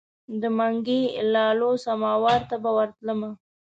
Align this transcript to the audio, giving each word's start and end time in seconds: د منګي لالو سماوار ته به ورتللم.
د 0.41 0.43
منګي 0.57 1.01
لالو 1.33 1.71
سماوار 1.85 2.39
ته 2.49 2.55
به 2.63 2.71
ورتللم. 2.77 3.21